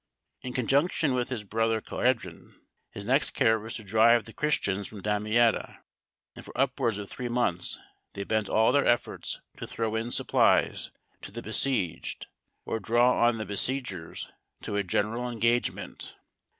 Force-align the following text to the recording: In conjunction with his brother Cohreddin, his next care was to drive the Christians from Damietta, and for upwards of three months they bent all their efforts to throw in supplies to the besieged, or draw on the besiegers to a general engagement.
In 0.41 0.53
conjunction 0.53 1.13
with 1.13 1.29
his 1.29 1.43
brother 1.43 1.79
Cohreddin, 1.79 2.59
his 2.89 3.05
next 3.05 3.35
care 3.35 3.59
was 3.59 3.75
to 3.75 3.83
drive 3.83 4.25
the 4.25 4.33
Christians 4.33 4.87
from 4.87 5.03
Damietta, 5.03 5.77
and 6.35 6.43
for 6.43 6.59
upwards 6.59 6.97
of 6.97 7.07
three 7.07 7.29
months 7.29 7.77
they 8.13 8.23
bent 8.23 8.49
all 8.49 8.71
their 8.71 8.87
efforts 8.87 9.41
to 9.57 9.67
throw 9.67 9.93
in 9.95 10.09
supplies 10.09 10.89
to 11.21 11.29
the 11.29 11.43
besieged, 11.43 12.25
or 12.65 12.79
draw 12.79 13.27
on 13.27 13.37
the 13.37 13.45
besiegers 13.45 14.31
to 14.63 14.75
a 14.75 14.81
general 14.83 15.29
engagement. 15.29 16.15